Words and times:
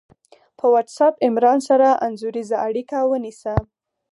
په 0.57 0.65
وټس 0.73 0.97
آپ 1.05 1.15
عمران 1.27 1.59
سره 1.69 1.87
انځوریزه 2.05 2.57
اړیکه 2.67 2.97
ونیسه 3.11 3.53